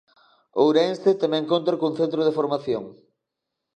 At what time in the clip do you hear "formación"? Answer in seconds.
2.39-2.83